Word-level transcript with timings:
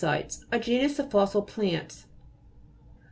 PALMACI'TES 0.01 0.41
A 0.51 0.57
genus 0.59 0.97
of 0.97 1.11
fossil 1.11 1.43
plants. 1.43 2.07